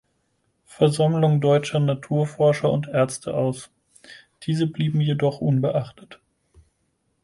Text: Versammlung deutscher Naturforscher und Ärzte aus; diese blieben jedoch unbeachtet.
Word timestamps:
Versammlung 0.65 1.41
deutscher 1.41 1.79
Naturforscher 1.79 2.71
und 2.71 2.87
Ärzte 2.87 3.35
aus; 3.35 3.69
diese 4.41 4.65
blieben 4.65 4.99
jedoch 4.99 5.41
unbeachtet. 5.41 6.19